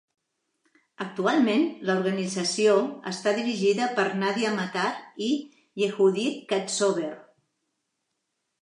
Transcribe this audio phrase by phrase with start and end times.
[1.03, 2.73] Actualment, l'organització
[3.13, 4.87] està dirigida per Nadia Matar
[5.29, 5.29] i
[5.85, 7.17] Yehudit Katsover.